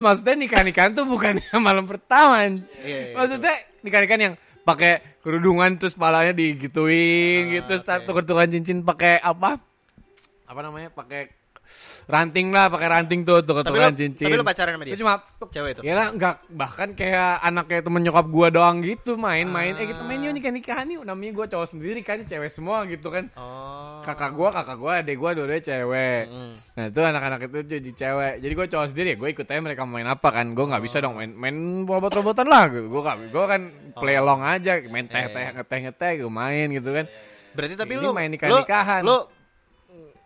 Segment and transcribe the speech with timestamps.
[0.00, 2.48] maksudnya nikah nikahan tuh bukan malam pertama.
[2.48, 3.54] Iya, iya, maksudnya
[3.84, 4.34] nikah nikahan yang
[4.64, 8.04] pakai kerudungan terus palanya digituin gitu, oke.
[8.08, 9.60] tuker-tukeran cincin pakai apa?
[10.48, 10.88] Apa namanya?
[10.88, 11.39] Pakai
[12.10, 14.26] ranting lah, pakai ranting tuh Tapi lu, tuker-tukeran cincin.
[14.26, 14.92] tapi lu pacaran sama dia?
[14.92, 15.14] Terus cuma
[15.50, 15.80] Cewek itu?
[15.82, 19.74] Ya lah, enggak bahkan kayak anak kayak temen nyokap gua doang gitu main-main.
[19.78, 21.02] Eh kita main yuk nikah nikahan yuk.
[21.02, 23.30] Namanya gua cowok sendiri kan, cewek semua gitu kan.
[23.34, 24.02] Oh.
[24.06, 26.22] Kakak gua, kakak gua, adek gua dua-duanya cewek.
[26.30, 26.52] Mm.
[26.78, 28.34] Nah itu anak-anak itu jadi cewek.
[28.40, 30.46] Jadi gue cowok sendiri ya gue ikut aja mereka main apa kan.
[30.56, 32.70] Gue nggak bisa dong main main robot-robotan lah.
[32.70, 33.60] Gue gak, gue kan
[33.98, 34.80] play along aja.
[34.86, 37.06] Main teh-teh ngeteh-ngeteh gue main gitu kan.
[37.50, 39.02] Berarti tapi Ini lu main nikah-nikahan.
[39.02, 39.18] Lu, lu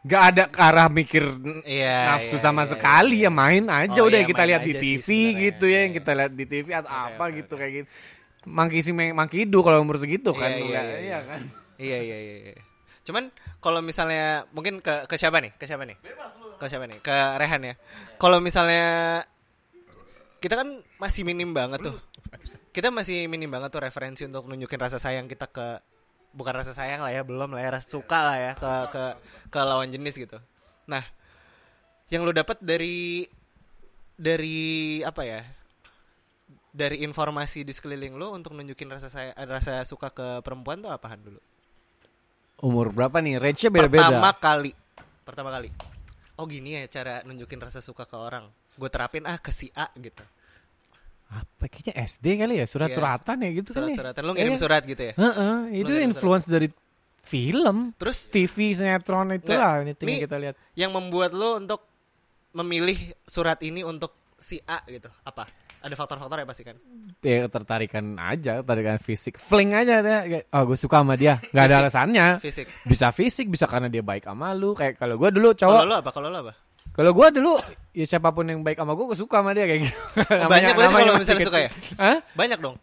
[0.00, 1.28] Gak ada ke arah mikir
[1.68, 4.62] Iya, nafsu iya, sama iya, sekali ya main aja Oh, udah iya, yang kita lihat
[4.64, 7.88] di TV gitu ya yang kita lihat di TV atau apa gitu kayak gitu.
[8.48, 10.48] Mangki si mangki hidu kalau umur segitu kan.
[10.48, 11.18] Iya, iya, iya, iya iya.
[11.28, 11.40] kan.
[11.76, 12.34] Iya iya iya.
[12.56, 12.62] iya.
[13.04, 13.28] Cuman
[13.60, 15.52] kalau misalnya mungkin ke ke siapa nih?
[15.60, 15.96] Ke siapa nih?
[16.56, 16.98] Ke siapa nih?
[17.04, 17.74] Ke Rehan ya.
[18.16, 19.20] Kalau misalnya
[20.40, 21.96] kita kan masih minim banget tuh.
[22.72, 25.82] Kita masih minim banget tuh referensi untuk nunjukin rasa sayang kita ke
[26.32, 29.04] bukan rasa sayang lah ya, belum lah ya, rasa suka lah ya ke ke
[29.50, 30.38] ke lawan jenis gitu.
[30.86, 31.02] Nah,
[32.10, 33.26] yang lu dapat dari
[34.14, 35.40] dari apa ya?
[36.70, 41.18] Dari informasi di sekeliling lu untuk nunjukin rasa saya rasa suka ke perempuan tuh apaan
[41.18, 41.42] dulu?
[42.62, 43.42] Umur berapa nih?
[43.42, 44.06] Range-nya beda-beda.
[44.06, 44.72] pertama kali
[45.30, 45.70] pertama kali
[46.42, 49.86] oh gini ya cara nunjukin rasa suka ke orang gue terapin ah ke si A
[49.94, 50.26] gitu
[51.30, 52.66] Apa kayaknya SD kali ya?
[52.66, 53.94] Surat-suratan ya gitu kali.
[53.94, 54.60] surat-suratan lu ngirim Iya.
[54.60, 56.68] surat gitu ya Heeh, itu ngirim influence dari
[57.20, 60.54] film, terus TV, sinetron itu lah ini Nih, kita lihat.
[60.74, 61.86] yang membuat lu untuk
[62.50, 65.46] memilih surat ini untuk si A gitu apa
[65.78, 66.76] ada faktor-faktor ya pasti kan
[67.20, 69.36] Ya ketertarikan aja, ketertarikan fisik.
[69.36, 70.20] Fling aja deh.
[70.26, 71.36] Kayak, Oh, gue suka sama dia.
[71.46, 72.40] Gak ada alasannya.
[72.40, 74.72] fisik Bisa fisik, bisa karena dia baik sama lu.
[74.72, 76.52] Kayak kalau gue dulu kalau cowok, lu apa kalau lu apa
[76.90, 77.54] kalau gue dulu
[77.90, 79.96] ya siapa pun yang baik sama gue, gue suka sama dia kayak gitu.
[80.30, 81.70] Oh, banyak berarti kalau misalnya suka ya?
[81.98, 82.18] Hah?
[82.34, 82.76] banyak dong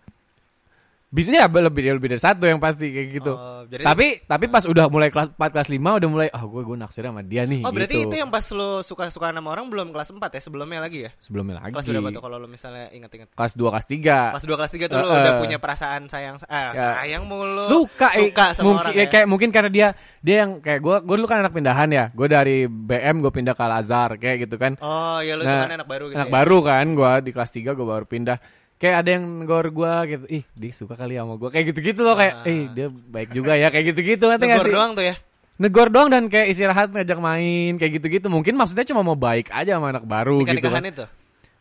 [1.07, 3.31] Bisa ya lebih lebih dari satu yang pasti kayak gitu.
[3.31, 6.61] Oh, jadi- tapi tapi pas udah mulai kelas 4 kelas 5 udah mulai ah gue
[6.61, 8.11] gue naksir sama dia nih oh berarti gitu.
[8.11, 11.59] itu yang pas lu suka-suka sama orang belum kelas 4 ya sebelumnya lagi ya sebelumnya
[11.59, 11.71] lagi.
[11.71, 14.35] kelas berapa tuh kalau lu misalnya inget-inget Kelas 2 kelas 3.
[14.35, 16.83] Kelas 2 kelas 3 tuh lu Eh, udah punya perasaan sayang ah, Ya.
[16.97, 17.63] sayang mulu.
[17.65, 19.07] suka, eh, suka sama mungkin orang ya, ya.
[19.09, 19.87] kayak mungkin karena dia
[20.19, 23.51] dia yang kayak gue gue dulu kan anak pindahan ya gue dari BM gue pindah
[23.51, 26.19] ke Al Azhar kayak gitu kan Oh, ya lu itu kan anak baru gitu.
[26.19, 26.33] anak ya?
[26.35, 28.37] baru kan gue di kelas 3 gue baru pindah
[28.77, 32.01] kayak ada yang negor gue gitu ih dia suka kali sama gue kayak gitu gitu
[32.01, 34.73] loh kayak eh dia baik juga ya kayak gitu gitu ngerti nggak sih?
[34.73, 35.15] doang tuh ya.
[35.57, 39.49] negor doang dan kayak istirahat ngajak main kayak gitu gitu mungkin maksudnya cuma mau baik
[39.49, 40.85] aja sama anak baru Nikah gitu kan.
[40.85, 41.05] itu.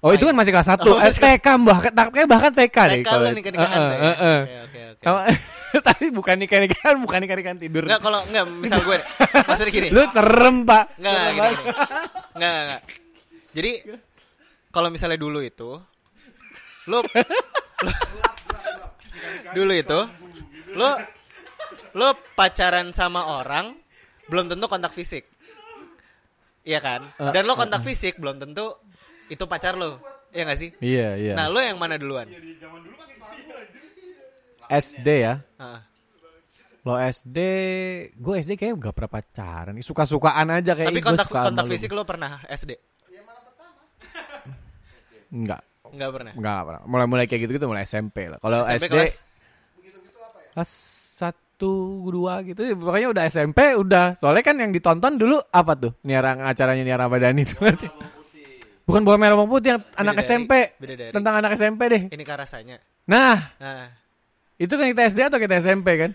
[0.05, 3.33] oh itu kan masih kelas 1 Oh, eh, TK bahkan kayak bahkan TK deh kalau
[3.33, 3.89] nikah nikahan ya?
[3.89, 5.35] Oke, oke, oke.
[5.89, 8.97] Tapi bukan nikah nikahan bukan nikah nikahan tidur Enggak kalau enggak misal gue
[9.45, 9.89] maksudnya gini.
[9.89, 11.17] lu serem pak Enggak.
[11.17, 11.51] Enggak,
[12.37, 12.81] enggak, enggak.
[13.57, 13.71] Jadi
[14.69, 15.81] kalau misalnya dulu itu
[16.87, 17.07] lu, lu
[19.57, 20.01] dulu itu
[20.75, 20.91] lu
[21.97, 23.73] lu pacaran sama orang
[24.27, 25.25] belum tentu kontak fisik.
[26.67, 27.01] Iya kan?
[27.31, 28.75] Dan lo kontak fisik belum tentu
[29.27, 29.99] itu pacar lo.
[30.31, 30.71] Iya gak sih?
[30.85, 32.29] iya iya Nah, lo yang mana duluan?
[34.69, 35.81] SD ya Heeh.
[36.83, 37.39] lo SD
[38.13, 42.03] gue SD kayaknya gak pernah pacaran suka sukaan aja kayak Tapi kontak kontak fisik lo
[42.03, 42.75] pernah SD?
[45.27, 45.59] enggak
[45.97, 46.33] Enggak pernah.
[46.37, 46.83] enggak pernah.
[46.85, 48.39] Mulai mulai kayak gitu gitu mulai SMP lah.
[48.39, 49.13] Kalau SMP SD kelas?
[50.53, 50.73] Kelas
[51.17, 52.61] satu dua gitu.
[52.61, 54.07] Ya, pokoknya udah SMP udah.
[54.21, 55.93] Soalnya kan yang ditonton dulu apa tuh?
[56.05, 57.89] Niara acaranya Niara Badani itu nanti
[58.87, 60.29] bukan bola merah bawang putih yang anak Bidadari.
[60.31, 61.13] SMP Bidadari.
[61.17, 62.03] tentang anak SMP deh.
[62.13, 62.77] Ini kan rasanya.
[63.09, 63.57] nah.
[63.59, 63.89] Nah,
[64.57, 66.11] itu kan kita SD atau kita SMP kan?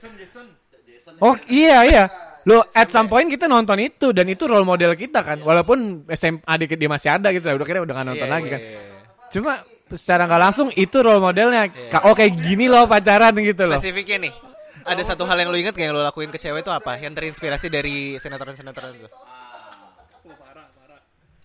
[1.21, 2.05] Oh iya iya.
[2.49, 5.41] Lo at some point kita nonton itu dan itu role model kita kan?
[5.45, 8.53] Walaupun SMP adik dia masih ada gitu udah kira udah gak nonton iya, lagi iya,
[8.57, 8.61] kan?
[8.61, 8.90] iya, iya.
[9.31, 11.67] Cuma secara nggak langsung itu role modelnya.
[11.91, 13.75] Ka- oh kayak gini loh pacaran gitu loh.
[13.75, 14.33] Spesifiknya nih.
[14.81, 16.97] Ada satu hal yang lo inget gak yang lo lakuin ke cewek itu apa?
[16.97, 19.09] Yang terinspirasi dari sinetron-sinetron itu.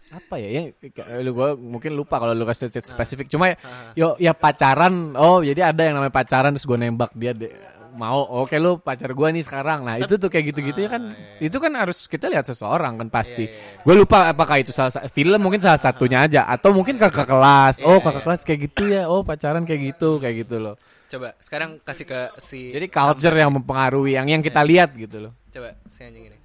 [0.06, 0.48] apa ya?
[0.48, 0.66] Yang
[1.20, 3.28] lu gua mungkin lupa kalau lu kasih chat spesifik.
[3.28, 3.56] Cuma ya,
[3.92, 5.12] yo ya pacaran.
[5.18, 7.53] Oh jadi ada yang namanya pacaran terus gue nembak dia de-
[7.97, 9.83] mau oke lu pacar gua nih sekarang.
[9.83, 11.03] Nah itu tuh kayak gitu-gitu ya kan
[11.41, 13.48] itu kan harus kita lihat seseorang kan pasti.
[13.83, 16.45] Gue lupa apakah itu salah sa- film mungkin salah satunya aja.
[16.45, 17.81] Atau mungkin kakak kelas.
[17.83, 19.09] Oh kakak kelas kayak gitu ya.
[19.09, 20.75] Oh pacaran kayak gitu kayak gitu loh.
[21.07, 25.33] Coba sekarang kasih ke si jadi culture yang mempengaruhi yang yang kita lihat gitu loh.
[25.51, 26.37] Coba si anjing ini.